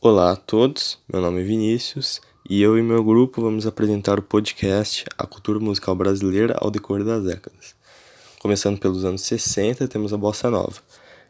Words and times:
Olá 0.00 0.30
a 0.30 0.36
todos, 0.36 0.96
meu 1.12 1.20
nome 1.20 1.40
é 1.40 1.44
Vinícius 1.44 2.20
e 2.48 2.62
eu 2.62 2.78
e 2.78 2.82
meu 2.82 3.02
grupo 3.02 3.42
vamos 3.42 3.66
apresentar 3.66 4.16
o 4.16 4.22
podcast 4.22 5.04
A 5.18 5.26
Cultura 5.26 5.58
Musical 5.58 5.96
Brasileira 5.96 6.56
ao 6.60 6.70
decorrer 6.70 7.04
das 7.04 7.24
décadas. 7.24 7.74
Começando 8.38 8.78
pelos 8.78 9.04
anos 9.04 9.22
60, 9.22 9.88
temos 9.88 10.12
a 10.12 10.16
Bossa 10.16 10.48
Nova, 10.48 10.80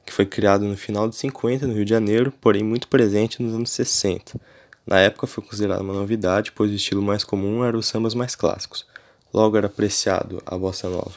que 0.05 0.13
foi 0.13 0.27
criada 0.27 0.67
no 0.67 0.77
final 0.77 1.09
de 1.09 1.17
50 1.17 1.67
no 1.67 1.73
Rio 1.73 1.85
de 1.87 1.89
Janeiro, 1.93 2.31
porém 2.43 2.63
muito 2.63 2.89
presente 2.89 3.43
nos 3.43 3.55
anos 3.55 3.71
60. 3.71 4.39
Na 4.87 4.99
época 4.99 5.27
foi 5.27 5.43
considerada 5.43 5.83
uma 5.83 5.95
novidade, 5.95 6.53
pois 6.53 6.71
o 6.71 6.75
estilo 6.75 7.01
mais 7.01 7.25
comum 7.25 7.65
era 7.65 7.75
os 7.75 7.87
sambas 7.87 8.13
mais 8.13 8.35
clássicos. 8.35 8.85
Logo 9.33 9.57
era 9.57 9.69
apreciado 9.69 10.43
a 10.45 10.59
Bossa 10.59 10.91
Nova 10.91 11.15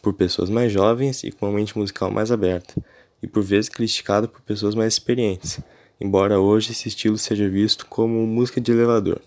por 0.00 0.14
pessoas 0.14 0.48
mais 0.48 0.72
jovens 0.72 1.22
e 1.22 1.30
com 1.30 1.44
uma 1.44 1.54
mente 1.54 1.76
musical 1.76 2.10
mais 2.10 2.32
aberta, 2.32 2.74
e 3.22 3.26
por 3.26 3.42
vezes 3.42 3.68
criticado 3.68 4.26
por 4.26 4.40
pessoas 4.40 4.74
mais 4.74 4.94
experientes 4.94 5.60
embora 6.00 6.40
hoje 6.40 6.72
esse 6.72 6.88
estilo 6.88 7.18
seja 7.18 7.48
visto 7.48 7.86
como 7.86 8.26
música 8.26 8.60
de 8.60 8.72
elevador. 8.72 9.20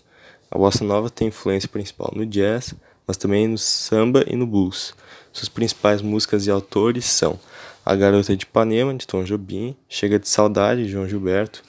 A 0.50 0.56
bossa 0.56 0.84
nova 0.84 1.10
tem 1.10 1.28
influência 1.28 1.68
principal 1.68 2.12
no 2.14 2.24
jazz, 2.24 2.74
mas 3.06 3.16
também 3.16 3.46
no 3.46 3.58
samba 3.58 4.24
e 4.26 4.36
no 4.36 4.46
blues. 4.46 4.94
Suas 5.32 5.48
principais 5.48 6.02
músicas 6.02 6.46
e 6.46 6.50
autores 6.50 7.04
são 7.04 7.38
A 7.84 7.94
Garota 7.94 8.36
de 8.36 8.44
Ipanema, 8.44 8.94
de 8.94 9.06
Tom 9.06 9.24
Jobim, 9.24 9.76
Chega 9.88 10.18
de 10.18 10.28
Saudade, 10.28 10.84
de 10.84 10.90
João 10.90 11.08
Gilberto, 11.08 11.62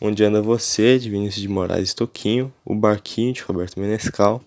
Onde 0.00 0.24
Anda 0.24 0.42
Você, 0.42 0.98
de 0.98 1.08
Vinícius 1.08 1.42
de 1.42 1.48
Moraes 1.48 1.92
e 1.92 1.96
Toquinho, 1.96 2.52
O 2.64 2.74
Barquinho, 2.74 3.32
de 3.32 3.42
Roberto 3.42 3.78
Menescal 3.78 4.42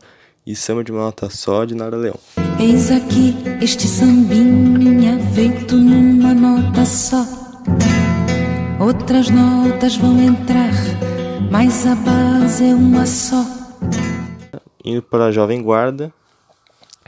e 0.46 0.56
Samba 0.56 0.84
de 0.84 0.92
uma 0.92 1.02
Nota 1.02 1.30
Só, 1.30 1.66
de 1.66 1.76
Nara 1.76 1.98
Leão. 1.98 2.20
Eis 2.60 2.92
aqui 2.92 3.36
este 3.62 3.88
sambinha 3.88 5.20
feito 5.34 5.76
numa 5.76 6.34
nota 6.34 6.86
só 6.86 7.26
Outras 8.80 9.32
notas 9.32 9.96
vão 9.98 10.22
entrar, 10.22 10.72
mas 11.52 11.88
a 11.88 11.96
base 11.96 12.64
é 12.64 12.76
uma 12.76 13.08
só. 13.08 13.44
Indo 14.86 15.02
para 15.02 15.26
a 15.26 15.32
Jovem 15.32 15.64
Guarda, 15.64 16.14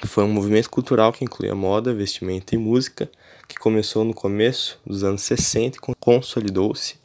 foi 0.03 0.23
um 0.23 0.33
movimento 0.33 0.67
cultural 0.67 1.13
que 1.13 1.23
incluía 1.23 1.53
moda, 1.53 1.93
vestimenta 1.93 2.55
e 2.55 2.57
música, 2.57 3.07
que 3.47 3.55
começou 3.55 4.03
no 4.03 4.15
começo 4.15 4.79
dos 4.83 5.03
anos 5.03 5.21
60 5.21 5.77
e 5.77 5.95
consolidou-se 5.99 6.95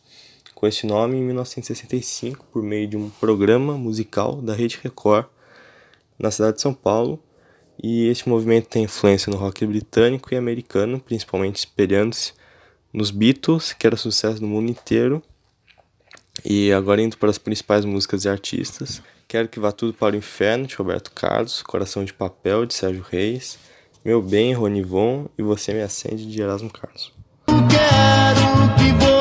com 0.55 0.67
esse 0.67 0.87
nome 0.87 1.19
em 1.19 1.23
1965 1.23 2.47
por 2.51 2.63
meio 2.63 2.89
de 2.89 2.97
um 2.97 3.11
programa 3.11 3.77
musical 3.77 4.37
da 4.37 4.55
Rede 4.55 4.81
Record 4.83 5.27
na 6.19 6.31
cidade 6.31 6.57
de 6.57 6.63
São 6.63 6.73
Paulo. 6.73 7.23
E 7.83 8.09
este 8.09 8.31
movimento 8.31 8.69
tem 8.69 8.85
influência 8.85 9.31
no 9.31 9.37
rock 9.37 9.67
britânico 9.67 10.33
e 10.33 10.39
americano, 10.39 10.99
principalmente 10.99 11.57
espelhando-se 11.57 12.33
nos 12.95 13.11
Beatles, 13.11 13.73
que 13.73 13.87
era 13.87 13.97
sucesso 13.97 14.41
no 14.41 14.47
mundo 14.47 14.71
inteiro. 14.71 15.21
E 16.45 16.73
agora 16.73 17.03
indo 17.03 17.19
para 17.19 17.31
as 17.31 17.39
principais 17.39 17.85
músicas 17.85 18.25
e 18.25 18.29
artistas. 18.29 19.03
Quero 19.27 19.49
que 19.49 19.59
vá 19.59 19.73
tudo 19.73 19.93
para 19.93 20.15
o 20.15 20.19
inferno, 20.19 20.67
de 20.67 20.77
Roberto 20.77 21.11
Carlos, 21.11 21.61
Coração 21.63 22.05
de 22.05 22.13
Papel, 22.13 22.65
de 22.65 22.75
Sérgio 22.75 23.05
Reis, 23.09 23.59
Meu 24.05 24.23
Bem, 24.23 24.53
Ronivon 24.53 25.27
e 25.37 25.43
Você 25.43 25.73
Me 25.73 25.83
Acende, 25.83 26.25
de 26.27 26.41
Erasmo 26.41 26.71
Carlos. 26.71 27.13
Quero 27.47 28.75
que 28.77 29.14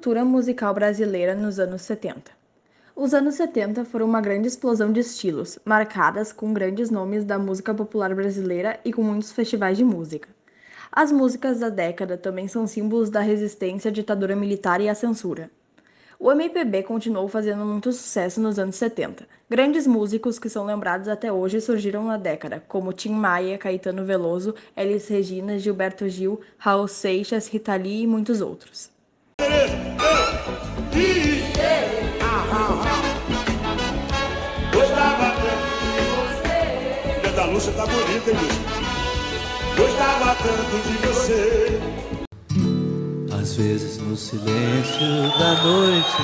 cultura 0.00 0.24
musical 0.24 0.72
brasileira 0.72 1.34
nos 1.34 1.58
anos 1.58 1.82
70. 1.82 2.32
Os 2.96 3.12
anos 3.12 3.34
70 3.34 3.84
foram 3.84 4.06
uma 4.06 4.22
grande 4.22 4.48
explosão 4.48 4.90
de 4.90 5.00
estilos, 5.00 5.58
marcadas 5.62 6.32
com 6.32 6.54
grandes 6.54 6.88
nomes 6.88 7.22
da 7.22 7.38
música 7.38 7.74
popular 7.74 8.14
brasileira 8.14 8.80
e 8.82 8.94
com 8.94 9.02
muitos 9.02 9.30
festivais 9.30 9.76
de 9.76 9.84
música. 9.84 10.30
As 10.90 11.12
músicas 11.12 11.58
da 11.58 11.68
década 11.68 12.16
também 12.16 12.48
são 12.48 12.66
símbolos 12.66 13.10
da 13.10 13.20
resistência 13.20 13.90
à 13.90 13.92
ditadura 13.92 14.34
militar 14.34 14.80
e 14.80 14.88
à 14.88 14.94
censura. 14.94 15.50
O 16.18 16.32
MPB 16.32 16.82
continuou 16.84 17.28
fazendo 17.28 17.66
muito 17.66 17.92
sucesso 17.92 18.40
nos 18.40 18.58
anos 18.58 18.76
70. 18.76 19.28
Grandes 19.50 19.86
músicos 19.86 20.38
que 20.38 20.48
são 20.48 20.64
lembrados 20.64 21.08
até 21.08 21.30
hoje 21.30 21.60
surgiram 21.60 22.06
na 22.06 22.16
década, 22.16 22.64
como 22.66 22.94
Tim 22.94 23.12
Maia, 23.12 23.58
Caetano 23.58 24.06
Veloso, 24.06 24.54
Elis 24.74 25.08
Regina, 25.08 25.58
Gilberto 25.58 26.08
Gil, 26.08 26.40
Raul 26.56 26.88
Seixas, 26.88 27.48
Rita 27.48 27.76
Lee 27.76 28.04
e 28.04 28.06
muitos 28.06 28.40
outros. 28.40 28.98
Tá 37.80 37.86
bonita, 37.86 38.30
hein, 38.30 38.36
Lúcia? 38.36 38.60
Gostava 39.74 40.36
tanto 40.36 40.76
de 40.86 40.98
você. 41.06 41.80
Às 43.40 43.54
vezes 43.54 43.96
no 43.98 44.14
silêncio 44.16 45.00
da 45.38 45.54
noite 45.62 46.16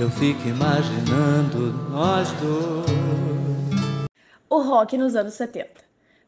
Eu 0.00 0.10
fico 0.10 0.48
imaginando 0.48 1.72
nós 1.90 2.28
dois 2.32 4.08
O 4.50 4.60
rock 4.62 4.98
nos 4.98 5.14
anos 5.14 5.34
70. 5.34 5.68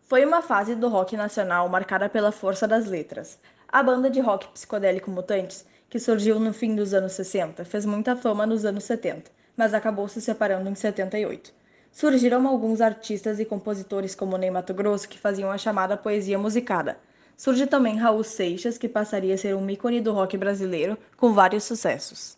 Foi 0.03 0.25
uma 0.25 0.43
fase 0.43 0.76
do 0.76 0.88
rock 0.88 1.16
nacional 1.16 1.69
marcada 1.69 2.09
pela 2.09 2.31
força 2.31 2.69
das 2.69 2.87
letras. 2.87 3.37
A 3.69 3.82
banda 3.82 4.09
de 4.09 4.20
rock 4.20 4.47
psicodélico 4.49 5.10
Mutantes, 5.10 5.66
que 5.88 5.99
surgiu 5.99 6.38
no 6.38 6.53
fim 6.53 6.76
dos 6.76 6.94
anos 6.94 7.12
60, 7.12 7.65
fez 7.65 7.84
muita 7.84 8.15
fama 8.15 8.47
nos 8.47 8.65
anos 8.65 8.84
70, 8.84 9.31
mas 9.56 9.75
acabou 9.75 10.09
se 10.09 10.21
separando 10.21 10.69
em 10.69 10.75
78. 10.75 11.53
Surgiram 11.93 12.47
alguns 12.47 12.81
artistas 12.81 13.41
e 13.41 13.44
compositores 13.44 14.15
como 14.15 14.37
Ney 14.37 14.50
Mato 14.50 14.72
Grosso 14.72 15.09
que 15.09 15.19
faziam 15.19 15.50
a 15.50 15.59
chamada 15.59 15.97
poesia 15.97 16.38
musicada. 16.38 16.99
Surge 17.37 17.66
também 17.66 17.97
Raul 17.97 18.22
Seixas, 18.22 18.77
que 18.77 18.88
passaria 18.88 19.34
a 19.34 19.38
ser 19.38 19.56
um 19.56 19.71
ícone 19.71 20.00
do 20.00 20.12
rock 20.12 20.37
brasileiro, 20.37 20.99
com 21.16 21.33
vários 21.33 21.65
sucessos. 21.65 22.37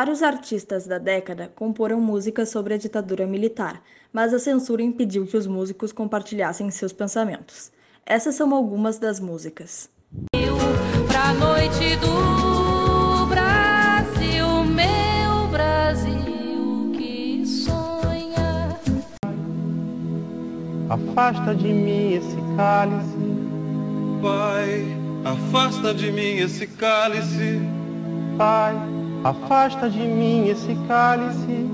Vários 0.00 0.22
artistas 0.22 0.86
da 0.86 0.96
década 0.96 1.52
comporam 1.54 2.00
músicas 2.00 2.48
sobre 2.48 2.72
a 2.72 2.78
ditadura 2.78 3.26
militar, 3.26 3.82
mas 4.10 4.32
a 4.32 4.38
censura 4.38 4.82
impediu 4.82 5.26
que 5.26 5.36
os 5.36 5.46
músicos 5.46 5.92
compartilhassem 5.92 6.70
seus 6.70 6.90
pensamentos. 6.90 7.70
Essas 8.06 8.34
são 8.34 8.54
algumas 8.54 8.98
das 8.98 9.20
músicas. 9.20 9.90
Pra 11.06 11.34
noite 11.34 11.96
do 11.96 13.26
Brasil, 13.26 14.64
meu 14.64 15.48
Brasil 15.48 16.92
que 16.96 17.44
sonha. 17.44 18.80
Afasta 20.88 21.54
de 21.54 21.68
mim 21.68 22.14
esse 22.14 22.36
cálice. 22.56 23.18
Pai, 24.22 24.82
afasta 25.26 25.92
de 25.92 26.10
mim 26.10 26.38
esse 26.38 26.66
cálice. 26.66 27.60
Pai, 28.38 28.74
afasta 29.24 29.88
de 29.90 29.98
mim 29.98 30.48
esse 30.48 30.74
cálice. 30.86 31.66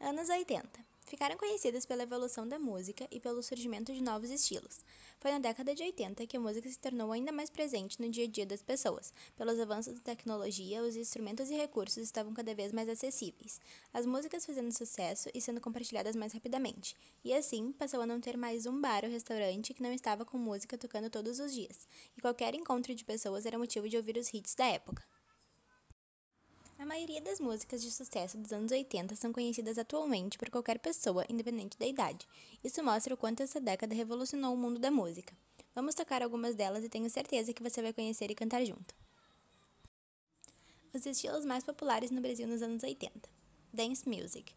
Anos 0.00 0.28
80. 0.28 0.89
Ficaram 1.10 1.36
conhecidas 1.36 1.84
pela 1.84 2.04
evolução 2.04 2.46
da 2.46 2.56
música 2.56 3.04
e 3.10 3.18
pelo 3.18 3.42
surgimento 3.42 3.92
de 3.92 4.00
novos 4.00 4.30
estilos. 4.30 4.84
Foi 5.18 5.32
na 5.32 5.40
década 5.40 5.74
de 5.74 5.82
80 5.82 6.24
que 6.24 6.36
a 6.36 6.40
música 6.40 6.70
se 6.70 6.78
tornou 6.78 7.10
ainda 7.10 7.32
mais 7.32 7.50
presente 7.50 8.00
no 8.00 8.08
dia 8.08 8.24
a 8.24 8.28
dia 8.28 8.46
das 8.46 8.62
pessoas. 8.62 9.12
Pelos 9.36 9.58
avanços 9.58 9.94
da 9.94 10.00
tecnologia, 10.00 10.84
os 10.84 10.94
instrumentos 10.94 11.50
e 11.50 11.56
recursos 11.56 12.04
estavam 12.04 12.32
cada 12.32 12.54
vez 12.54 12.70
mais 12.70 12.88
acessíveis, 12.88 13.60
as 13.92 14.06
músicas 14.06 14.46
fazendo 14.46 14.70
sucesso 14.70 15.28
e 15.34 15.40
sendo 15.40 15.60
compartilhadas 15.60 16.14
mais 16.14 16.32
rapidamente. 16.32 16.94
E 17.24 17.34
assim, 17.34 17.72
passou 17.72 18.00
a 18.00 18.06
não 18.06 18.20
ter 18.20 18.36
mais 18.36 18.64
um 18.64 18.80
bar 18.80 19.04
ou 19.04 19.10
restaurante 19.10 19.74
que 19.74 19.82
não 19.82 19.92
estava 19.92 20.24
com 20.24 20.38
música 20.38 20.78
tocando 20.78 21.10
todos 21.10 21.40
os 21.40 21.52
dias, 21.52 21.88
e 22.16 22.20
qualquer 22.20 22.54
encontro 22.54 22.94
de 22.94 23.04
pessoas 23.04 23.46
era 23.46 23.58
motivo 23.58 23.88
de 23.88 23.96
ouvir 23.96 24.16
os 24.16 24.32
hits 24.32 24.54
da 24.54 24.66
época. 24.66 25.09
A 26.80 26.86
maioria 26.86 27.20
das 27.20 27.38
músicas 27.38 27.82
de 27.82 27.90
sucesso 27.90 28.38
dos 28.38 28.54
anos 28.54 28.72
80 28.72 29.14
são 29.14 29.34
conhecidas 29.34 29.76
atualmente 29.76 30.38
por 30.38 30.48
qualquer 30.48 30.78
pessoa, 30.78 31.26
independente 31.28 31.78
da 31.78 31.86
idade. 31.86 32.26
Isso 32.64 32.82
mostra 32.82 33.12
o 33.12 33.18
quanto 33.18 33.42
essa 33.42 33.60
década 33.60 33.94
revolucionou 33.94 34.54
o 34.54 34.56
mundo 34.56 34.78
da 34.78 34.90
música. 34.90 35.34
Vamos 35.74 35.94
tocar 35.94 36.22
algumas 36.22 36.54
delas 36.54 36.82
e 36.82 36.88
tenho 36.88 37.10
certeza 37.10 37.52
que 37.52 37.62
você 37.62 37.82
vai 37.82 37.92
conhecer 37.92 38.30
e 38.30 38.34
cantar 38.34 38.64
junto. 38.64 38.94
Os 40.94 41.04
estilos 41.04 41.44
mais 41.44 41.62
populares 41.62 42.10
no 42.10 42.22
Brasil 42.22 42.48
nos 42.48 42.62
anos 42.62 42.82
80. 42.82 43.28
Dance 43.70 44.08
Music. 44.08 44.50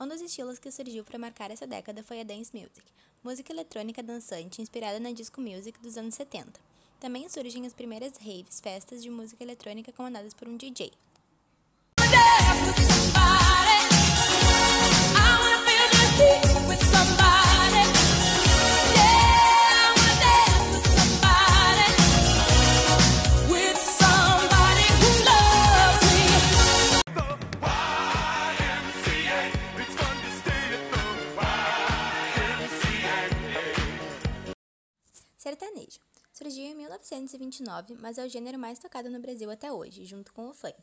Um 0.00 0.06
dos 0.06 0.20
estilos 0.20 0.60
que 0.60 0.70
surgiu 0.70 1.02
para 1.02 1.18
marcar 1.18 1.50
essa 1.50 1.66
década 1.66 2.04
foi 2.04 2.20
a 2.20 2.24
Dance 2.24 2.56
Music, 2.56 2.84
música 3.20 3.52
eletrônica 3.52 4.00
dançante 4.00 4.62
inspirada 4.62 5.00
na 5.00 5.10
disco 5.10 5.40
music 5.40 5.76
dos 5.80 5.96
anos 5.96 6.14
70. 6.14 6.52
Também 7.00 7.28
surgem 7.28 7.66
as 7.66 7.74
primeiras 7.74 8.12
raves, 8.18 8.60
festas 8.60 9.02
de 9.02 9.10
música 9.10 9.42
eletrônica 9.42 9.92
comandadas 9.92 10.32
por 10.34 10.46
um 10.46 10.56
DJ. 10.56 10.92
1929, 37.60 37.96
mas 38.00 38.18
é 38.18 38.24
o 38.24 38.28
gênero 38.28 38.58
mais 38.58 38.78
tocado 38.78 39.10
no 39.10 39.20
Brasil 39.20 39.50
até 39.50 39.72
hoje, 39.72 40.04
junto 40.04 40.32
com 40.32 40.48
o 40.48 40.54
funk. 40.54 40.74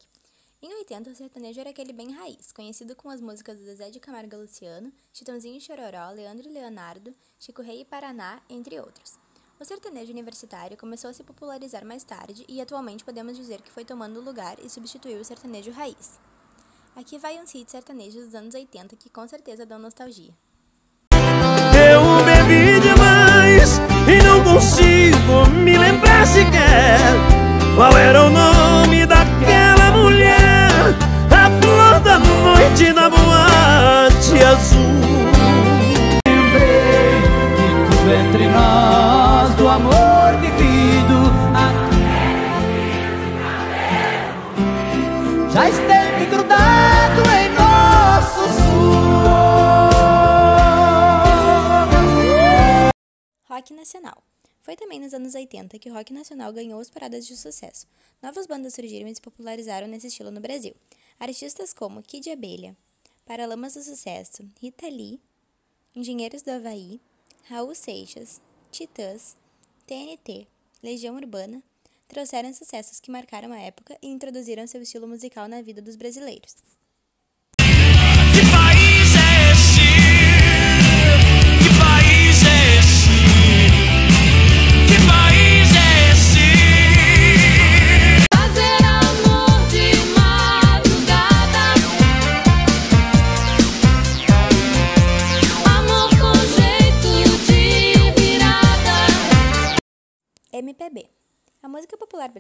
Em 0.62 0.74
80, 0.76 1.10
o 1.10 1.16
sertanejo 1.16 1.60
era 1.60 1.72
aquele 1.72 1.92
bem 1.92 2.12
raiz, 2.12 2.52
conhecido 2.52 2.96
com 2.96 3.10
as 3.10 3.20
músicas 3.20 3.58
do 3.58 3.66
Zezé 3.66 3.90
de 3.90 4.00
Camargo 4.00 4.38
Luciano, 4.38 4.92
Chitãozinho 5.12 5.58
e 5.58 5.62
Chororó, 5.62 6.12
Leandro 6.12 6.48
e 6.48 6.54
Leonardo, 6.54 7.14
Chico 7.40 7.62
Rei 7.62 7.82
e 7.82 7.86
Paraná, 7.86 8.42
entre 8.48 8.80
outros. 8.80 9.18
O 9.60 9.66
sertanejo 9.66 10.12
universitário 10.12 10.78
começou 10.78 11.10
a 11.10 11.14
se 11.14 11.24
popularizar 11.24 11.86
mais 11.86 12.04
tarde 12.04 12.46
e 12.48 12.62
atualmente 12.62 13.04
podemos 13.04 13.36
dizer 13.36 13.62
que 13.62 13.72
foi 13.72 13.84
tomando 13.84 14.22
lugar 14.22 14.58
e 14.64 14.70
substituiu 14.70 15.20
o 15.20 15.26
sertanejo 15.26 15.72
raiz. 15.72 16.20
Aqui 16.96 17.18
vai 17.18 17.40
uns 17.40 17.54
hits 17.54 17.72
sertanejos 17.72 18.26
dos 18.26 18.36
anos 18.36 18.54
80 18.54 18.96
que 18.96 19.10
com 19.10 19.28
certeza 19.28 19.66
dão 19.66 19.80
nostalgia. 19.80 20.34
Eu 21.74 22.24
bebi 22.26 22.80
demais 22.80 23.80
e 24.08 24.24
não 24.24 24.44
consigo 24.44 25.50
me 25.64 25.71
lembrar 26.22 26.26
sequer 26.28 27.00
qual 27.76 27.98
era 27.98 28.24
o 28.26 28.30
nome 28.30 29.06
daquela 29.06 29.92
mulher, 29.92 30.70
a 31.32 31.50
flor 31.62 32.00
da 32.02 32.20
noite 32.20 32.94
na 32.94 33.10
boate 33.10 34.44
azul. 34.44 35.02
Lembrei 36.28 37.22
que 37.56 37.68
tudo 37.90 38.14
entre 38.14 38.48
nós, 38.50 39.54
do 39.56 39.68
amor 39.68 40.38
vivido 40.42 41.32
a- 41.56 41.90
já 45.52 45.70
esteve 45.70 46.26
grudado 46.26 47.22
em 47.32 47.50
nosso 47.56 48.42
suor. 48.62 49.92
Rock 53.50 53.74
nacional. 53.74 54.24
Foi 54.62 54.76
também 54.76 55.00
nos 55.00 55.14
anos 55.14 55.34
80 55.34 55.80
que 55.80 55.90
o 55.90 55.94
rock 55.94 56.14
nacional 56.14 56.54
ganhou 56.54 56.80
as 56.80 56.90
paradas 56.90 57.26
de 57.26 57.36
sucesso. 57.36 57.88
Novas 58.22 58.46
bandas 58.46 58.74
surgiram 58.76 59.10
e 59.10 59.16
se 59.16 59.22
popularizaram 59.22 59.88
nesse 59.88 60.08
estilo 60.08 60.30
no 60.30 60.40
Brasil. 60.40 60.76
Artistas 61.20 61.74
como 61.74 62.04
Kid 62.04 62.30
Abelha, 62.30 62.78
Paralamas 63.26 63.74
do 63.74 63.82
Sucesso, 63.82 64.48
Rita 64.62 64.88
Lee, 64.88 65.20
Engenheiros 65.96 66.42
do 66.42 66.52
Havaí, 66.52 67.02
Raul 67.46 67.74
Seixas, 67.74 68.40
Titãs, 68.72 69.36
TNT, 69.88 70.48
Legião 70.84 71.16
Urbana, 71.16 71.64
trouxeram 72.08 72.54
sucessos 72.54 73.00
que 73.00 73.10
marcaram 73.10 73.52
a 73.52 73.60
época 73.60 73.98
e 74.02 74.08
introduziram 74.08 74.68
seu 74.68 74.82
estilo 74.82 75.08
musical 75.08 75.48
na 75.48 75.62
vida 75.62 75.82
dos 75.82 75.96
brasileiros. 75.96 76.56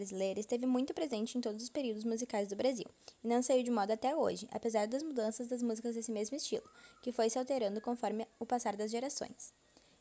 Brasileira 0.01 0.39
esteve 0.39 0.65
muito 0.65 0.95
presente 0.95 1.37
em 1.37 1.41
todos 1.41 1.61
os 1.61 1.69
períodos 1.69 2.03
musicais 2.03 2.47
do 2.47 2.55
Brasil 2.55 2.87
e 3.23 3.27
não 3.27 3.43
saiu 3.43 3.61
de 3.61 3.69
moda 3.69 3.93
até 3.93 4.15
hoje, 4.15 4.47
apesar 4.51 4.87
das 4.87 5.03
mudanças 5.03 5.47
das 5.47 5.61
músicas 5.61 5.93
desse 5.93 6.11
mesmo 6.11 6.35
estilo, 6.35 6.67
que 7.03 7.11
foi 7.11 7.29
se 7.29 7.37
alterando 7.37 7.79
conforme 7.79 8.27
o 8.39 8.45
passar 8.45 8.75
das 8.75 8.89
gerações. 8.89 9.53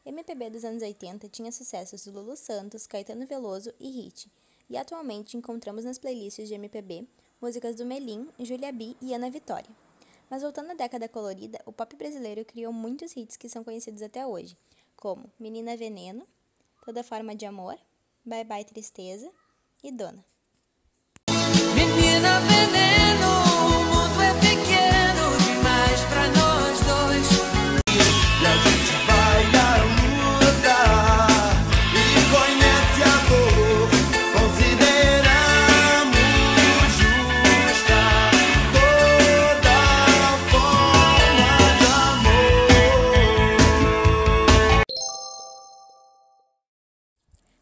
MPB 0.07 0.49
dos 0.49 0.65
anos 0.65 0.83
80 0.83 1.29
tinha 1.29 1.53
sucessos 1.53 2.03
do 2.07 2.13
Lulu 2.13 2.35
Santos, 2.35 2.87
Caetano 2.87 3.27
Veloso 3.27 3.75
e 3.79 3.91
Hit, 3.91 4.31
e 4.71 4.77
atualmente 4.79 5.37
encontramos 5.37 5.85
nas 5.85 5.99
playlists 5.99 6.49
de 6.49 6.55
MPB 6.55 7.07
músicas 7.39 7.77
do 7.77 7.85
Melim, 7.85 8.27
Julia 8.39 8.73
B 8.73 8.97
e 9.03 9.13
Ana 9.13 9.29
Vitória. 9.29 9.69
Mas 10.31 10.41
voltando 10.41 10.71
à 10.71 10.75
década 10.75 11.09
colorida, 11.09 11.61
o 11.67 11.73
pop 11.73 11.95
brasileiro 11.95 12.43
criou 12.47 12.73
muitos 12.73 13.15
hits 13.15 13.37
que 13.37 13.51
são 13.51 13.63
conhecidos 13.63 14.01
até 14.01 14.27
hoje, 14.27 14.57
como 14.97 15.31
Menina 15.39 15.77
Veneno, 15.77 16.27
Toda 16.83 17.05
Forma 17.05 17.35
de 17.35 17.45
Amor, 17.45 17.79
Bye 18.25 18.45
Bye 18.45 18.65
Tristeza 18.65 19.31
e 19.83 19.91
Dona. 19.93 20.25
Menina 21.75 22.41
veneno, 22.41 23.31
o 23.67 23.85
mundo 23.85 24.21
é 24.23 24.33
pequeno 24.35 25.39
demais 25.39 26.01
pra 26.11 26.27
nós 26.29 26.81
dois. 26.81 27.29
E 27.89 28.47
a 28.47 28.57
gente 28.57 28.93
vai 29.07 29.43
à 29.57 29.69
luta 29.87 30.81
e 31.95 31.99
conhece 32.35 33.01
a 33.03 33.17
dor. 33.29 33.89
Consideramos 34.37 35.39
justa 37.01 38.01
toda 38.75 39.79
forma 40.51 41.53
de 41.79 41.87
amor. 42.11 42.51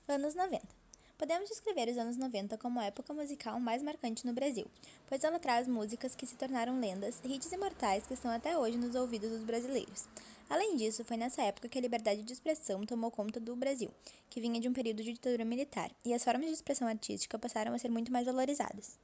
Anos 0.08 0.34
90. 0.34 0.77
Podemos 1.18 1.48
descrever 1.48 1.88
os 1.88 1.98
anos 1.98 2.16
90 2.16 2.56
como 2.58 2.78
a 2.78 2.84
época 2.84 3.12
musical 3.12 3.58
mais 3.58 3.82
marcante 3.82 4.24
no 4.24 4.32
Brasil, 4.32 4.64
pois 5.08 5.24
ela 5.24 5.40
traz 5.40 5.66
músicas 5.66 6.14
que 6.14 6.24
se 6.24 6.36
tornaram 6.36 6.78
lendas, 6.78 7.20
hits 7.24 7.50
imortais 7.50 8.06
que 8.06 8.14
estão 8.14 8.30
até 8.30 8.56
hoje 8.56 8.78
nos 8.78 8.94
ouvidos 8.94 9.30
dos 9.30 9.42
brasileiros. 9.42 10.06
Além 10.48 10.76
disso, 10.76 11.04
foi 11.04 11.16
nessa 11.16 11.42
época 11.42 11.68
que 11.68 11.76
a 11.76 11.80
liberdade 11.80 12.22
de 12.22 12.32
expressão 12.32 12.86
tomou 12.86 13.10
conta 13.10 13.40
do 13.40 13.56
Brasil, 13.56 13.90
que 14.30 14.40
vinha 14.40 14.60
de 14.60 14.68
um 14.68 14.72
período 14.72 15.02
de 15.02 15.12
ditadura 15.12 15.44
militar, 15.44 15.90
e 16.04 16.14
as 16.14 16.22
formas 16.22 16.46
de 16.46 16.52
expressão 16.52 16.86
artística 16.86 17.36
passaram 17.36 17.74
a 17.74 17.78
ser 17.78 17.90
muito 17.90 18.12
mais 18.12 18.26
valorizadas. 18.26 18.96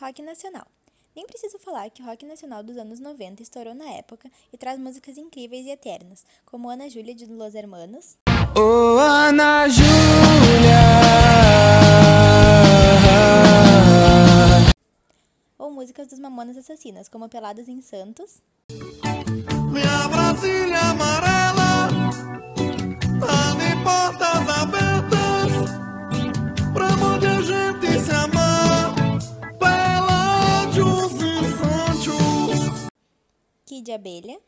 Rock 0.00 0.22
nacional. 0.22 0.68
Nem 1.14 1.26
preciso 1.26 1.58
falar 1.58 1.90
que 1.90 2.02
o 2.02 2.06
rock 2.06 2.24
nacional 2.24 2.62
dos 2.62 2.76
anos 2.76 3.00
90 3.00 3.42
estourou 3.42 3.74
na 3.74 3.90
época 3.90 4.30
e 4.52 4.56
traz 4.56 4.78
músicas 4.78 5.18
incríveis 5.18 5.66
e 5.66 5.70
eternas, 5.70 6.24
como 6.46 6.70
Ana 6.70 6.88
Júlia 6.88 7.14
de 7.14 7.26
Los 7.26 7.54
Hermanos, 7.54 8.16
Ô 8.54 8.98
Ana 8.98 9.66
Júlia 9.68 10.82
ou 15.58 15.70
músicas 15.70 16.08
dos 16.08 16.18
Mamonas 16.18 16.56
Assassinas, 16.56 17.08
como 17.08 17.28
Peladas 17.28 17.68
em 17.68 17.80
Santos, 17.80 18.42
Minha 19.70 20.08
Brasília 20.08 20.78
amarela 20.90 21.88
tá 23.20 23.54
de 23.54 23.74
portas 23.82 24.48
abertas 24.60 25.52
pra 26.74 26.86
onde 27.06 27.26
a 27.26 27.40
gente 27.40 28.00
se 28.04 28.10
amar. 28.10 28.94
Pelágios 29.58 31.12
e 31.14 31.44
Santos. 31.56 32.88
Kid 33.64 33.92
Abelha, 33.92 34.38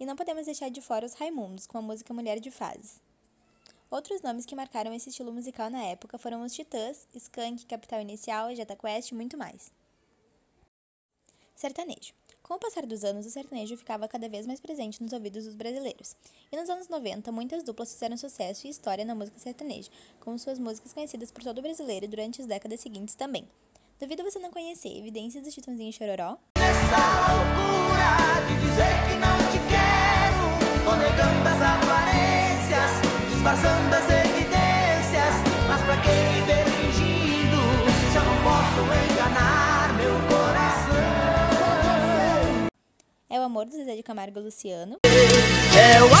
E 0.00 0.06
não 0.06 0.16
podemos 0.16 0.46
deixar 0.46 0.70
de 0.70 0.80
fora 0.80 1.04
os 1.06 1.14
Raimundos, 1.14 1.66
com 1.66 1.78
a 1.78 1.82
música 1.82 2.12
Mulher 2.14 2.40
de 2.40 2.50
Fase. 2.50 3.00
Outros 3.90 4.20
nomes 4.20 4.44
que 4.44 4.54
marcaram 4.54 4.92
esse 4.92 5.08
estilo 5.08 5.32
musical 5.32 5.70
na 5.70 5.82
época 5.82 6.18
foram 6.18 6.42
os 6.42 6.52
Titãs, 6.52 7.06
Skank, 7.14 7.64
Capital 7.64 8.02
Inicial, 8.02 8.54
Jetta 8.54 8.76
Quest 8.76 9.12
e 9.12 9.14
muito 9.14 9.38
mais. 9.38 9.72
Sertanejo. 11.54 12.12
Com 12.42 12.54
o 12.54 12.58
passar 12.58 12.84
dos 12.84 13.02
anos, 13.02 13.24
o 13.24 13.30
sertanejo 13.30 13.76
ficava 13.78 14.06
cada 14.06 14.28
vez 14.28 14.46
mais 14.46 14.60
presente 14.60 15.02
nos 15.02 15.12
ouvidos 15.12 15.46
dos 15.46 15.54
brasileiros. 15.54 16.14
E 16.52 16.56
nos 16.56 16.68
anos 16.68 16.88
90, 16.88 17.32
muitas 17.32 17.62
duplas 17.62 17.92
fizeram 17.92 18.16
sucesso 18.16 18.66
e 18.66 18.70
história 18.70 19.06
na 19.06 19.14
música 19.14 19.38
sertaneja, 19.38 19.90
com 20.20 20.36
suas 20.36 20.58
músicas 20.58 20.92
conhecidas 20.92 21.30
por 21.30 21.42
todo 21.42 21.58
o 21.58 21.62
brasileiro 21.62 22.06
durante 22.06 22.42
as 22.42 22.46
décadas 22.46 22.80
seguintes 22.80 23.14
também. 23.14 23.48
Duvido 23.98 24.22
você 24.22 24.38
não 24.38 24.50
conhecer 24.50 24.96
Evidências 24.98 25.42
do 25.42 25.50
Chitãozinho 25.50 25.92
Chororó? 25.92 26.38
Essa 26.56 27.32
loucura 27.32 28.46
de 28.46 28.54
dizer 28.60 28.94
que 29.08 29.16
não 29.16 29.38
te 29.50 29.58
quero, 29.68 30.84
tô 30.84 30.94
negando 30.96 31.38
aparências, 31.40 31.57
disfarçando 33.38 33.94
as 33.94 34.02
evidências, 34.10 35.34
mas 35.68 35.80
pra 35.84 35.94
me 35.96 36.40
vê 36.42 36.64
fingindo, 36.64 37.60
se 38.10 38.16
eu 38.16 38.24
não 38.24 38.36
posso 38.42 38.80
enganar 39.12 39.94
meu 39.94 40.14
coração? 40.26 40.98
É 43.30 43.38
o 43.38 43.42
amor 43.44 43.66
do 43.66 43.70
Zezé 43.76 43.94
de 43.94 44.02
Camargo 44.02 44.40
Luciano. 44.40 44.96
É 45.04 46.02
o 46.02 46.06
amor 46.06 46.18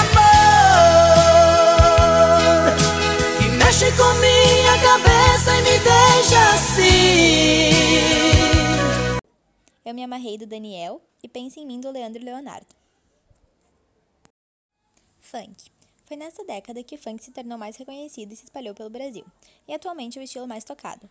que 3.36 3.48
mexe 3.48 3.90
com 3.96 4.14
minha 4.20 4.78
cabeça 4.80 5.56
e 5.56 5.62
me 5.62 5.76
deixa 5.80 6.38
assim. 6.54 7.72
Eu 9.84 9.92
me 9.92 10.04
amarrei 10.04 10.38
do 10.38 10.46
Daniel 10.46 11.02
e 11.20 11.26
Pense 11.26 11.58
em 11.58 11.66
mim 11.66 11.80
do 11.80 11.90
Leandro 11.90 12.22
e 12.22 12.24
Leonardo. 12.24 12.68
Funk. 15.18 15.77
Foi 16.08 16.16
nessa 16.16 16.42
década 16.42 16.82
que 16.82 16.94
o 16.94 16.98
funk 16.98 17.22
se 17.22 17.30
tornou 17.30 17.58
mais 17.58 17.76
reconhecido 17.76 18.32
e 18.32 18.36
se 18.36 18.44
espalhou 18.44 18.74
pelo 18.74 18.88
Brasil, 18.88 19.26
e 19.68 19.74
atualmente 19.74 20.18
é 20.18 20.22
o 20.22 20.24
estilo 20.24 20.48
mais 20.48 20.64
tocado. 20.64 21.06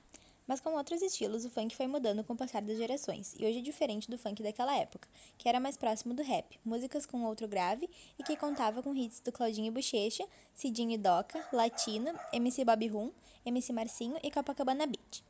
Mas 0.47 0.59
como 0.59 0.75
outros 0.75 1.03
estilos, 1.03 1.45
o 1.45 1.51
funk 1.51 1.75
foi 1.75 1.85
mudando 1.85 2.23
com 2.23 2.33
o 2.33 2.35
passar 2.35 2.63
das 2.63 2.79
gerações, 2.79 3.35
e 3.37 3.45
hoje 3.45 3.59
é 3.59 3.61
diferente 3.61 4.09
do 4.09 4.17
funk 4.17 4.41
daquela 4.41 4.75
época, 4.75 5.07
que 5.37 5.47
era 5.47 5.59
mais 5.59 5.77
próximo 5.77 6.15
do 6.15 6.23
rap, 6.23 6.59
músicas 6.65 7.05
com 7.05 7.23
outro 7.25 7.47
grave 7.47 7.87
e 8.17 8.23
que 8.23 8.35
contava 8.35 8.81
com 8.81 8.95
hits 8.95 9.19
do 9.19 9.31
Claudinho 9.31 9.67
e 9.67 9.71
Bochecha, 9.71 10.27
Cidinho 10.55 10.93
e 10.93 10.97
Doca, 10.97 11.47
Latino, 11.53 12.19
MC 12.33 12.65
Bob 12.65 12.87
Rum, 12.87 13.11
MC 13.45 13.71
Marcinho 13.71 14.17
e 14.23 14.31
Copacabana 14.31 14.87
Beat. 14.87 15.23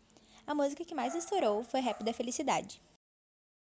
A 0.45 0.55
música 0.55 0.85
que 0.85 0.95
mais 0.95 1.13
estourou 1.13 1.61
foi 1.61 1.81
Rap 1.81 2.05
da 2.05 2.13
Felicidade. 2.13 2.79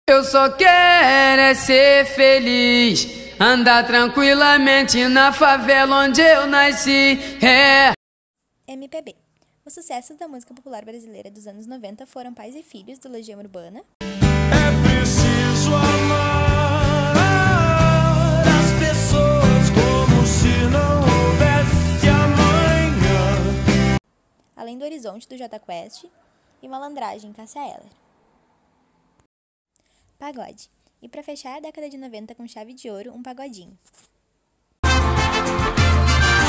Eu 0.08 0.22
só 0.22 0.48
quero 0.50 1.42
é 1.42 1.52
ser 1.52 2.06
feliz, 2.06 3.08
andar 3.40 3.84
tranquilamente 3.84 5.08
na 5.08 5.32
favela 5.32 6.04
onde 6.04 6.20
eu 6.20 6.46
nasci. 6.46 7.18
É. 7.44 7.92
MPB. 8.68 9.16
Os 9.64 9.75
sucessos 9.75 10.16
da 10.16 10.28
música 10.28 10.54
popular 10.54 10.84
brasileira 10.84 11.28
dos 11.28 11.48
anos 11.48 11.66
90 11.66 12.06
foram 12.06 12.32
Pais 12.32 12.54
e 12.54 12.62
Filhos, 12.62 13.00
do 13.00 13.08
Legião 13.08 13.40
Urbana, 13.40 13.82
É 14.00 14.70
preciso 14.88 15.75
amar 15.75 17.16
as 18.46 18.70
pessoas 18.78 19.70
como 19.75 20.25
se 20.25 20.54
não 20.70 21.00
houvesse 21.00 22.08
amanhã. 22.08 23.98
Além 24.54 24.78
do 24.78 24.84
Horizonte, 24.84 25.28
do 25.28 25.36
Jota 25.36 25.58
Quest 25.58 26.04
e 26.62 26.68
Malandragem, 26.68 27.32
Cássia 27.32 27.58
Eller. 27.58 28.05
Pagode. 30.18 30.70
E 31.02 31.08
para 31.08 31.23
fechar 31.23 31.56
a 31.56 31.61
década 31.61 31.90
de 31.90 31.99
90 31.99 32.35
com 32.35 32.49
chave 32.49 32.73
de 32.73 32.88
ouro, 32.90 33.12
um 33.14 33.23
pagodinho. 33.23 33.76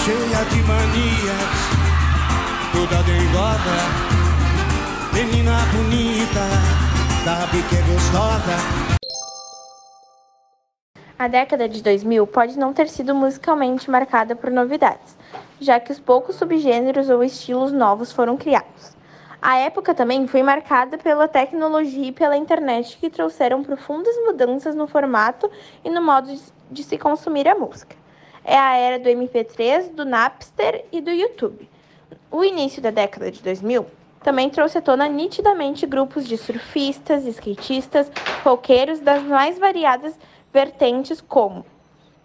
cheia 0.07 0.45
de 0.45 0.63
manias, 0.63 1.51
toda 2.71 3.03
dengosa, 3.03 3.77
menina 5.13 5.57
bonita, 5.75 6.47
sabe 7.25 7.61
que 7.67 7.75
é 7.75 7.81
gostosa. 7.93 8.87
A 11.19 11.27
década 11.27 11.67
de 11.67 11.83
2000 11.83 12.25
pode 12.27 12.57
não 12.57 12.73
ter 12.73 12.87
sido 12.87 13.13
musicalmente 13.13 13.91
marcada 13.91 14.33
por 14.33 14.49
novidades, 14.49 15.17
já 15.59 15.77
que 15.77 15.91
os 15.91 15.99
poucos 15.99 16.37
subgêneros 16.37 17.09
ou 17.09 17.21
estilos 17.21 17.73
novos 17.73 18.13
foram 18.13 18.37
criados. 18.37 18.96
A 19.41 19.57
época 19.59 19.93
também 19.93 20.25
foi 20.27 20.41
marcada 20.41 20.97
pela 20.97 21.27
tecnologia 21.27 22.07
e 22.07 22.11
pela 22.11 22.35
internet 22.35 22.97
que 22.97 23.09
trouxeram 23.09 23.63
profundas 23.63 24.15
mudanças 24.25 24.75
no 24.75 24.87
formato 24.87 25.49
e 25.85 25.89
no 25.89 26.01
modo 26.01 26.29
de- 26.71 26.83
se 26.83 26.97
consumir 26.97 27.47
a 27.47 27.55
música. 27.55 27.95
É 28.43 28.57
a 28.57 28.75
era 28.75 28.99
do 28.99 29.09
MP3, 29.09 29.89
do 29.89 30.05
Napster 30.05 30.85
e 30.91 31.01
do 31.01 31.11
YouTube. 31.11 31.69
O 32.31 32.43
início 32.43 32.81
da 32.81 32.89
década 32.89 33.29
de 33.29 33.41
2000 33.41 33.85
também 34.23 34.49
trouxe 34.49 34.79
à 34.79 34.81
tona 34.81 35.07
nitidamente 35.07 35.85
grupos 35.85 36.27
de 36.27 36.37
surfistas, 36.37 37.25
skatistas, 37.25 38.11
roqueiros 38.43 38.99
das 38.99 39.21
mais 39.23 39.59
variadas 39.59 40.17
vertentes 40.51 41.21
como 41.21 41.65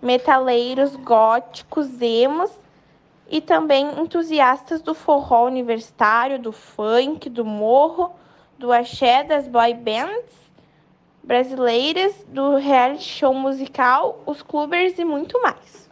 metaleiros, 0.01 0.97
góticos, 0.97 1.89
emos 2.01 2.51
e 3.33 3.41
também 3.41 3.99
entusiastas 3.99 4.83
do 4.83 4.95
forró 4.95 5.47
universitário, 5.47 6.39
do 6.39 6.53
funk, 6.53 7.31
do 7.31 7.47
morro, 7.47 8.13
do 8.59 8.71
axé, 8.71 9.25
das 9.25 9.49
boy 9.49 9.73
bands 9.73 10.43
brasileiras, 11.25 12.15
do 12.29 12.57
reality 12.57 13.05
show 13.05 13.33
musical, 13.33 14.23
os 14.27 14.43
clubbers 14.43 14.99
e 14.99 15.05
muito 15.05 15.41
mais. 15.41 15.89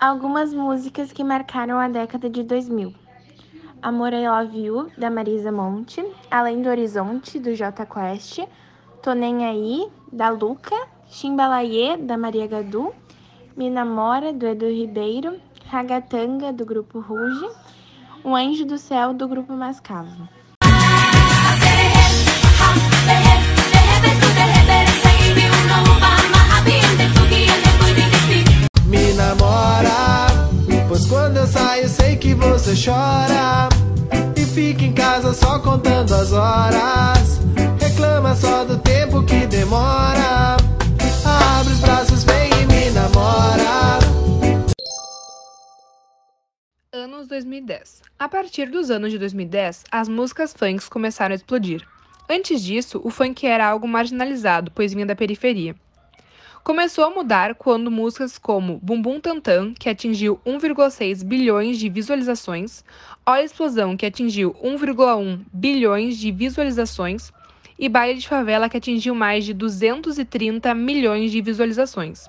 Algumas 0.00 0.54
músicas 0.54 1.12
que 1.12 1.22
marcaram 1.22 1.78
a 1.78 1.86
década 1.86 2.30
de 2.30 2.42
2000. 2.42 2.94
Amor 3.82 4.14
I 4.14 4.26
Love 4.26 4.58
You, 4.58 4.90
da 4.96 5.10
Marisa 5.10 5.52
Monte, 5.52 6.02
Além 6.30 6.62
do 6.62 6.70
Horizonte, 6.70 7.38
do 7.38 7.54
J 7.54 7.84
Quest, 7.84 8.38
Tô 9.02 9.12
Nem 9.12 9.44
Aí, 9.44 9.86
da 10.10 10.30
Luca, 10.30 10.74
Chimbalaie, 11.08 11.98
da 11.98 12.16
Maria 12.16 12.46
Gadu, 12.46 12.94
Me 13.54 13.68
Namora, 13.68 14.32
do 14.32 14.46
Edu 14.46 14.66
Ribeiro, 14.66 15.38
Ragatanga, 15.70 16.52
do 16.52 16.64
Grupo 16.64 17.00
Ruge, 17.00 17.48
O 18.22 18.34
Anjo 18.34 18.64
do 18.64 18.78
Céu, 18.78 19.12
do 19.12 19.26
Grupo 19.26 19.52
Mascavo. 19.52 20.28
Me 28.86 29.12
namora, 29.14 30.26
pois 30.88 31.06
quando 31.06 31.38
eu 31.38 31.46
saio 31.46 31.88
sei 31.88 32.16
que 32.16 32.34
você 32.34 32.74
chora. 32.84 33.68
E 34.36 34.44
fica 34.44 34.84
em 34.84 34.92
casa 34.92 35.32
só 35.34 35.58
contando 35.58 36.14
as 36.14 36.32
horas. 36.32 37.40
Reclama 37.80 38.34
só 38.36 38.64
do 38.64 38.78
Anos 47.24 47.28
2010. 47.28 48.02
A 48.18 48.28
partir 48.28 48.68
dos 48.68 48.90
anos 48.90 49.10
de 49.10 49.18
2010, 49.18 49.84
as 49.90 50.08
músicas 50.08 50.52
funks 50.52 50.88
começaram 50.88 51.32
a 51.32 51.36
explodir. 51.36 51.86
Antes 52.28 52.62
disso, 52.62 53.00
o 53.02 53.10
funk 53.10 53.46
era 53.46 53.66
algo 53.66 53.88
marginalizado, 53.88 54.70
pois 54.74 54.92
vinha 54.92 55.06
da 55.06 55.16
periferia. 55.16 55.74
Começou 56.62 57.04
a 57.04 57.10
mudar 57.10 57.54
quando 57.54 57.90
músicas 57.90 58.38
como 58.38 58.78
Bumbum 58.82 59.20
Tantan, 59.20 59.72
que 59.74 59.88
atingiu 59.88 60.38
1,6 60.46 61.24
bilhões 61.24 61.78
de 61.78 61.88
visualizações, 61.88 62.84
Olha 63.24 63.44
Explosão, 63.44 63.96
que 63.96 64.06
atingiu 64.06 64.54
1,1 64.62 65.40
bilhões 65.52 66.18
de 66.18 66.30
visualizações, 66.30 67.32
e 67.78 67.88
Baile 67.88 68.18
de 68.18 68.28
Favela, 68.28 68.68
que 68.68 68.76
atingiu 68.76 69.14
mais 69.14 69.44
de 69.44 69.54
230 69.54 70.74
milhões 70.74 71.32
de 71.32 71.40
visualizações. 71.40 72.28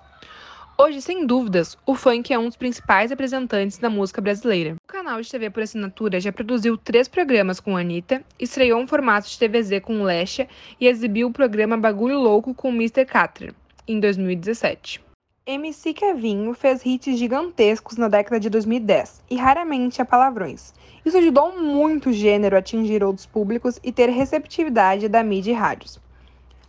Hoje, 0.78 1.02
sem 1.02 1.26
dúvidas, 1.26 1.78
o 1.86 1.96
funk 1.96 2.34
é 2.34 2.38
um 2.38 2.48
dos 2.48 2.58
principais 2.58 3.10
representantes 3.10 3.78
da 3.78 3.90
música 3.90 4.20
brasileira. 4.20 4.76
O 4.84 4.88
canal 4.92 5.22
de 5.22 5.32
TV 5.32 5.50
por 5.50 5.64
assinatura 5.64 6.20
já 6.20 6.34
produziu 6.34 6.78
três 6.78 7.08
programas 7.08 7.62
com 7.62 7.78
a 7.78 7.80
Anitta, 7.80 8.22
estreou 8.38 8.82
um 8.82 8.86
formato 8.86 9.30
de 9.30 9.40
TVZ 9.40 9.80
com 9.82 10.04
Lesha 10.04 10.50
e 10.78 10.86
exibiu 10.86 11.30
o 11.30 11.32
programa 11.32 11.78
Bagulho 11.78 12.20
Louco 12.20 12.54
com 12.54 12.74
Mr. 12.74 13.06
Catra, 13.06 13.56
em 13.88 14.02
2017. 14.02 15.02
MC 15.48 15.94
Kevinho 15.94 16.54
fez 16.54 16.86
hits 16.86 17.18
gigantescos 17.18 17.96
na 17.96 18.10
década 18.10 18.38
de 18.38 18.50
2010 18.50 19.24
e 19.32 19.38
raramente 19.38 20.02
há 20.02 20.06
palavrões. 20.06 20.74
Isso 21.06 21.18
ajudou 21.18 21.58
muito 21.58 22.10
o 22.10 22.14
gênero 22.14 22.58
a 22.58 22.60
atingir 22.60 23.02
outros 23.02 23.26
públicos 23.26 23.80
e 23.82 23.94
ter 23.94 24.10
receptividade 24.10 25.08
da 25.08 25.24
mídia 25.24 25.52
e 25.52 25.56
rádios. 25.56 26.04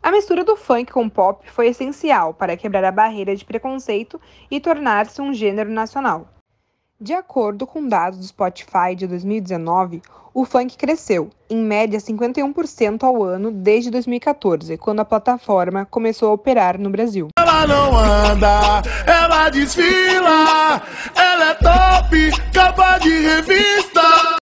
A 0.07 0.13
mistura 0.13 0.45
do 0.45 0.55
funk 0.55 0.93
com 0.93 1.09
pop 1.09 1.51
foi 1.51 1.67
essencial 1.67 2.33
para 2.33 2.57
quebrar 2.57 2.85
a 2.85 2.93
barreira 2.93 3.35
de 3.35 3.45
preconceito 3.45 4.21
e 4.49 4.61
tornar-se 4.61 5.21
um 5.21 5.35
gênero 5.35 5.69
nacional. 5.69 6.29
De 7.01 7.13
acordo 7.13 7.67
com 7.67 7.89
dados 7.89 8.21
do 8.21 8.25
Spotify 8.25 8.95
de 8.97 9.09
2019, 9.09 10.01
o 10.33 10.45
funk 10.45 10.77
cresceu, 10.77 11.31
em 11.51 11.57
média 11.57 11.99
51% 11.99 13.03
ao 13.03 13.21
ano 13.21 13.51
desde 13.51 13.91
2014, 13.91 14.77
quando 14.79 15.01
a 15.01 15.05
plataforma 15.05 15.85
começou 15.85 16.29
a 16.29 16.35
operar 16.35 16.79
no 16.79 16.89
Brasil. 16.89 17.27
Ela 17.37 17.67
não 17.67 17.99
anda, 17.99 18.83
ela 19.09 19.51
desfila. 19.51 20.83
Ela 21.17 21.51
é 21.51 21.55
top, 21.55 22.53
capa 22.53 22.99
de 22.99 23.11
revista. 23.11 24.36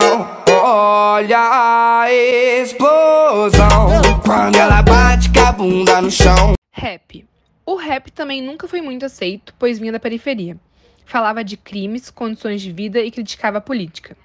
Olha 0.66 1.42
a 1.42 2.06
explosão 2.10 3.90
quando 4.26 4.56
ela 4.56 4.82
bate 4.82 5.30
com 5.30 5.42
a 5.42 5.52
bunda 5.52 6.02
no 6.02 6.10
chão. 6.10 6.54
Rap. 6.72 7.28
O 7.66 7.76
rap 7.76 8.10
também 8.14 8.42
nunca 8.42 8.66
foi 8.66 8.80
muito 8.80 9.06
aceito, 9.06 9.54
pois 9.60 9.78
vinha 9.78 9.92
da 9.92 10.00
periferia. 10.00 10.56
Falava 11.04 11.44
de 11.44 11.58
crimes, 11.58 12.10
condições 12.10 12.62
de 12.62 12.72
vida 12.72 13.02
e 13.02 13.12
criticava 13.12 13.58
a 13.58 13.62
política. 13.62 14.16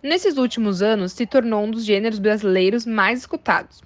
Nesses 0.00 0.36
últimos 0.36 0.82
anos, 0.82 1.10
se 1.10 1.26
tornou 1.26 1.64
um 1.64 1.70
dos 1.72 1.84
gêneros 1.84 2.20
brasileiros 2.20 2.86
mais 2.86 3.18
escutados. 3.18 3.82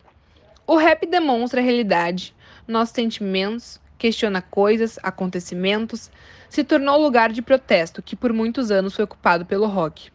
O 0.66 0.76
rap 0.76 1.06
demonstra 1.06 1.62
a 1.62 1.64
realidade, 1.64 2.34
nossos 2.68 2.94
sentimentos, 2.94 3.80
questiona 3.96 4.42
coisas, 4.42 4.98
acontecimentos, 5.02 6.10
se 6.50 6.62
tornou 6.62 7.00
lugar 7.00 7.32
de 7.32 7.40
protesto 7.40 8.02
que 8.02 8.14
por 8.14 8.34
muitos 8.34 8.70
anos 8.70 8.94
foi 8.94 9.06
ocupado 9.06 9.46
pelo 9.46 9.66
rock. 9.66 10.10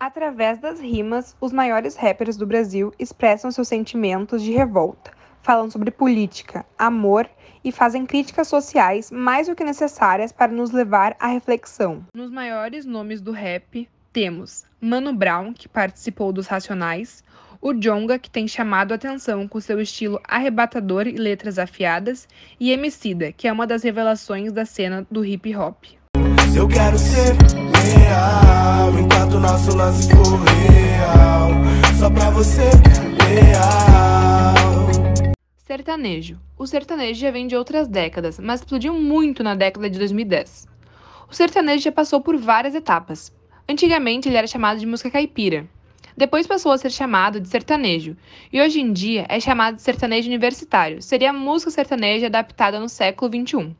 Através 0.00 0.58
das 0.58 0.80
rimas, 0.80 1.36
os 1.38 1.52
maiores 1.52 1.94
rappers 1.94 2.34
do 2.34 2.46
Brasil 2.46 2.90
expressam 2.98 3.50
seus 3.50 3.68
sentimentos 3.68 4.42
de 4.42 4.50
revolta, 4.50 5.10
falam 5.42 5.70
sobre 5.70 5.90
política, 5.90 6.64
amor 6.78 7.28
e 7.62 7.70
fazem 7.70 8.06
críticas 8.06 8.48
sociais 8.48 9.10
mais 9.10 9.46
do 9.46 9.54
que 9.54 9.62
necessárias 9.62 10.32
para 10.32 10.50
nos 10.50 10.70
levar 10.70 11.14
à 11.20 11.26
reflexão. 11.26 12.02
Nos 12.14 12.30
maiores 12.30 12.86
nomes 12.86 13.20
do 13.20 13.30
rap, 13.30 13.86
temos 14.10 14.64
Mano 14.80 15.12
Brown, 15.12 15.52
que 15.52 15.68
participou 15.68 16.32
dos 16.32 16.46
Racionais, 16.46 17.22
o 17.60 17.74
Jonga, 17.74 18.18
que 18.18 18.30
tem 18.30 18.48
chamado 18.48 18.92
a 18.92 18.94
atenção 18.94 19.46
com 19.46 19.60
seu 19.60 19.78
estilo 19.82 20.18
arrebatador 20.24 21.08
e 21.08 21.12
letras 21.12 21.58
afiadas, 21.58 22.26
e 22.58 22.72
Emicida, 22.72 23.32
que 23.32 23.46
é 23.46 23.52
uma 23.52 23.66
das 23.66 23.82
revelações 23.82 24.50
da 24.50 24.64
cena 24.64 25.06
do 25.10 25.22
hip 25.22 25.54
hop. 25.54 25.84
Eu 26.56 26.66
quero 26.66 26.98
ser 26.98 27.36
enquanto 27.36 28.19
nosso 29.70 29.76
lance 29.76 30.08
for 30.10 30.38
real. 30.44 31.50
Só 31.98 32.10
pra 32.10 32.30
você 32.30 32.62
leal. 33.24 34.54
Sertanejo. 35.64 36.38
O 36.58 36.66
sertanejo 36.66 37.20
já 37.20 37.30
vem 37.30 37.46
de 37.46 37.56
outras 37.56 37.86
décadas, 37.86 38.38
mas 38.38 38.60
explodiu 38.60 38.94
muito 38.94 39.42
na 39.42 39.54
década 39.54 39.88
de 39.88 39.98
2010. 39.98 40.66
O 41.30 41.34
sertanejo 41.34 41.84
já 41.84 41.92
passou 41.92 42.20
por 42.20 42.36
várias 42.36 42.74
etapas. 42.74 43.32
Antigamente 43.68 44.28
ele 44.28 44.36
era 44.36 44.46
chamado 44.46 44.80
de 44.80 44.86
música 44.86 45.10
caipira. 45.10 45.66
Depois 46.16 46.46
passou 46.46 46.72
a 46.72 46.78
ser 46.78 46.90
chamado 46.90 47.40
de 47.40 47.48
sertanejo, 47.48 48.16
e 48.52 48.60
hoje 48.60 48.80
em 48.80 48.92
dia 48.92 49.24
é 49.28 49.38
chamado 49.38 49.76
de 49.76 49.82
sertanejo 49.82 50.28
universitário. 50.28 51.00
Seria 51.00 51.30
a 51.30 51.32
música 51.32 51.70
sertaneja 51.70 52.26
adaptada 52.26 52.80
no 52.80 52.88
século 52.88 53.30
XXI. 53.32 53.76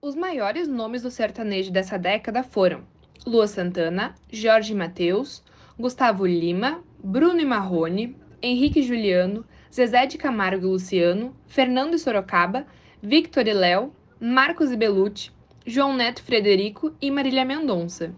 Os 0.00 0.14
maiores 0.14 0.66
nomes 0.66 1.02
do 1.02 1.10
sertanejo 1.10 1.70
dessa 1.70 1.98
década 1.98 2.42
foram 2.42 2.82
Lua 3.28 3.46
Santana, 3.46 4.14
Jorge 4.32 4.74
Mateus, 4.74 5.42
Gustavo 5.78 6.26
Lima, 6.26 6.82
Bruno 6.98 7.40
e 7.40 7.44
Marrone, 7.44 8.16
Henrique 8.42 8.82
Juliano, 8.82 9.44
Zezé 9.72 10.06
de 10.06 10.16
Camargo 10.16 10.66
e 10.66 10.70
Luciano, 10.70 11.36
Fernando 11.46 11.94
e 11.94 11.98
Sorocaba, 11.98 12.66
Victor 13.02 13.46
e 13.46 13.52
Léo, 13.52 13.92
Marcos 14.18 14.72
e 14.72 14.76
Belucci, 14.76 15.30
João 15.66 15.94
Neto 15.94 16.22
Frederico 16.22 16.94
e 17.00 17.10
Marília 17.10 17.44
Mendonça. 17.44 18.14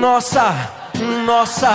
Nossa, 0.00 0.52
nossa, 1.26 1.70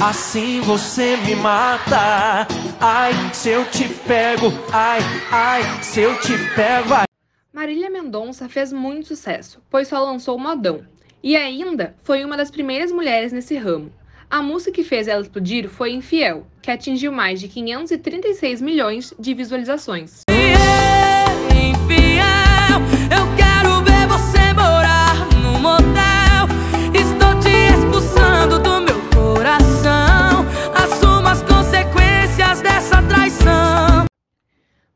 assim 0.00 0.60
você 0.60 1.16
me 1.18 1.36
mata. 1.36 2.46
Ai, 2.80 3.12
se 3.32 3.50
eu 3.50 3.64
te 3.70 3.88
pego, 3.88 4.46
ai, 4.72 5.00
ai, 5.30 5.62
se 5.82 6.00
eu 6.00 6.18
te 6.20 6.32
pego, 6.54 6.88
vai. 6.88 7.04
Marília 7.52 7.88
Mendonça 7.88 8.48
fez 8.48 8.72
muito 8.72 9.08
sucesso, 9.08 9.62
pois 9.70 9.86
só 9.86 10.02
lançou 10.02 10.38
Modão, 10.38 10.84
e 11.22 11.36
ainda 11.36 11.94
foi 12.02 12.24
uma 12.24 12.36
das 12.36 12.50
primeiras 12.50 12.90
mulheres 12.90 13.32
nesse 13.32 13.56
ramo. 13.56 13.92
A 14.28 14.42
música 14.42 14.72
que 14.72 14.82
fez 14.82 15.06
ela 15.06 15.20
explodir 15.22 15.68
foi 15.68 15.92
Infiel, 15.92 16.46
que 16.60 16.70
atingiu 16.70 17.12
mais 17.12 17.38
de 17.38 17.48
536 17.48 18.60
milhões 18.62 19.14
de 19.18 19.34
visualizações. 19.34 20.22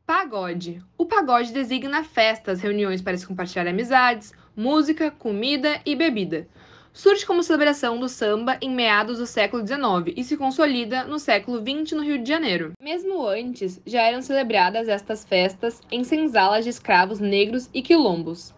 Pagode. 0.05 0.81
O 0.97 1.05
pagode 1.05 1.53
designa 1.53 2.03
festas, 2.03 2.59
reuniões 2.59 3.01
para 3.01 3.17
se 3.17 3.27
compartilhar 3.27 3.67
amizades, 3.67 4.33
música, 4.57 5.11
comida 5.11 5.79
e 5.85 5.95
bebida. 5.95 6.47
Surge 6.91 7.27
como 7.27 7.43
celebração 7.43 7.99
do 7.99 8.09
samba 8.09 8.57
em 8.59 8.71
meados 8.71 9.19
do 9.19 9.27
século 9.27 9.61
XIX 9.61 10.17
e 10.17 10.23
se 10.23 10.35
consolida 10.35 11.03
no 11.03 11.19
século 11.19 11.59
XX 11.59 11.91
no 11.91 12.03
Rio 12.03 12.17
de 12.17 12.27
Janeiro. 12.27 12.71
Mesmo 12.81 13.27
antes, 13.27 13.79
já 13.85 14.01
eram 14.01 14.19
celebradas 14.19 14.89
estas 14.89 15.23
festas 15.23 15.79
em 15.91 16.03
senzalas 16.03 16.63
de 16.63 16.71
escravos 16.71 17.19
negros 17.19 17.69
e 17.71 17.83
quilombos. 17.83 18.51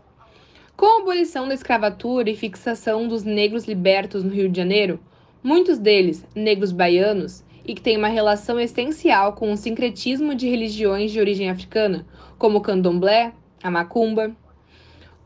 Com 0.77 0.85
a 0.85 1.01
abolição 1.01 1.49
da 1.49 1.53
escravatura 1.53 2.29
e 2.29 2.35
fixação 2.37 3.05
dos 3.05 3.25
negros 3.25 3.65
libertos 3.65 4.23
no 4.23 4.31
Rio 4.31 4.47
de 4.47 4.55
Janeiro, 4.55 5.01
muitos 5.43 5.77
deles, 5.77 6.25
negros 6.33 6.71
baianos, 6.71 7.43
e 7.65 7.75
que 7.75 7.81
têm 7.81 7.97
uma 7.97 8.07
relação 8.07 8.57
essencial 8.57 9.33
com 9.33 9.51
o 9.51 9.57
sincretismo 9.57 10.33
de 10.33 10.47
religiões 10.47 11.11
de 11.11 11.19
origem 11.19 11.49
africana, 11.49 12.05
como 12.37 12.59
o 12.59 12.61
candomblé, 12.61 13.33
a 13.61 13.69
macumba, 13.69 14.33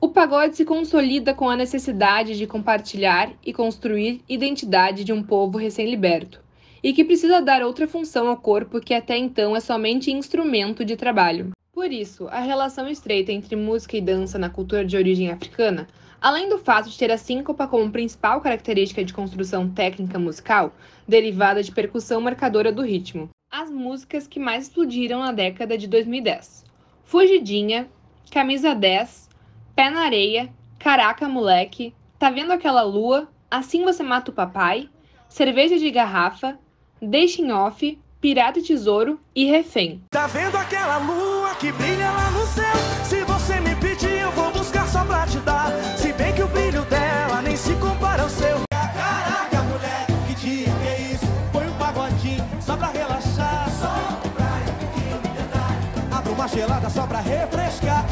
o 0.04 0.10
pagode 0.10 0.58
se 0.58 0.66
consolida 0.66 1.34
com 1.34 1.50
a 1.50 1.56
necessidade 1.56 2.38
de 2.38 2.46
compartilhar 2.46 3.32
e 3.42 3.54
construir 3.54 4.22
identidade 4.28 5.02
de 5.06 5.14
um 5.14 5.24
povo 5.24 5.58
recém-liberto, 5.58 6.42
e 6.84 6.92
que 6.92 7.06
precisa 7.06 7.42
dar 7.42 7.64
outra 7.64 7.88
função 7.88 8.28
ao 8.28 8.36
corpo 8.36 8.82
que 8.82 8.94
até 8.94 9.16
então 9.16 9.56
é 9.56 9.62
somente 9.62 10.12
instrumento 10.12 10.84
de 10.84 10.98
trabalho. 10.98 11.52
Por 11.72 11.90
isso, 11.90 12.28
a 12.28 12.42
relação 12.42 12.90
estreita 12.90 13.32
entre 13.32 13.56
música 13.56 13.96
e 13.96 14.02
dança 14.02 14.38
na 14.38 14.50
cultura 14.50 14.84
de 14.84 14.98
origem 14.98 15.32
africana, 15.32 15.88
além 16.20 16.50
do 16.50 16.58
fato 16.58 16.90
de 16.90 16.98
ter 16.98 17.10
a 17.10 17.18
síncopa 17.18 17.66
como 17.66 17.90
principal 17.90 18.42
característica 18.42 19.06
de 19.06 19.14
construção 19.14 19.70
técnica 19.70 20.20
musical, 20.20 20.76
derivada 21.08 21.64
de 21.64 21.72
percussão 21.72 22.20
marcadora 22.20 22.74
do 22.74 22.82
ritmo, 22.82 23.30
as 23.50 23.72
músicas 23.72 24.28
que 24.28 24.38
mais 24.38 24.64
explodiram 24.64 25.22
na 25.22 25.32
década 25.32 25.78
de 25.78 25.88
2010. 25.88 26.66
Fugidinha, 27.06 27.88
Camisa 28.34 28.74
10, 28.74 29.23
Pé 29.76 29.90
na 29.90 30.02
areia, 30.02 30.50
caraca 30.78 31.28
moleque, 31.28 31.96
tá 32.20 32.30
vendo 32.30 32.52
aquela 32.52 32.84
lua, 32.84 33.28
assim 33.50 33.84
você 33.84 34.04
mata 34.04 34.30
o 34.30 34.34
papai, 34.34 34.88
cerveja 35.28 35.80
de 35.80 35.90
garrafa, 35.90 36.60
deixa 37.02 37.42
em 37.42 37.52
off, 37.52 38.00
pirata 38.22 38.60
e 38.60 38.62
tesouro 38.62 39.20
e 39.36 39.46
refém. 39.46 40.04
Tá 40.12 40.28
vendo 40.28 40.56
aquela 40.56 40.98
lua 41.00 41.56
que 41.56 41.72
brilha 41.72 42.12
lá 42.12 42.30
no 42.30 42.46
céu? 42.46 42.76
Se 43.04 43.24
você 43.24 43.60
me 43.62 43.76
pedir, 43.78 44.22
eu 44.22 44.32
vou 44.34 44.52
buscar 44.52 44.88
só 44.88 45.04
pra 45.06 45.26
te 45.26 45.40
dar. 45.40 45.72
Se 45.98 46.14
bem 46.14 46.34
que 46.36 46.44
o 46.44 46.48
brilho 46.48 46.84
dela 46.86 47.42
nem 47.42 47.56
se 47.56 47.74
compara 47.78 48.22
ao 48.22 48.30
seu. 48.30 48.60
Caraca, 48.72 49.64
moleque, 49.64 50.14
que 50.28 50.36
dia 50.36 50.66
que 50.66 50.88
é 50.88 51.14
isso? 51.14 51.26
Foi 51.52 51.68
um 51.68 51.74
pagodinho 51.78 52.48
só 52.62 52.78
pra 52.78 52.90
relaxar. 52.90 53.70
Só 53.72 54.14
uma 56.34 56.48
gelada 56.48 56.90
só 56.90 57.08
pra 57.08 57.20
refrescar. 57.20 58.06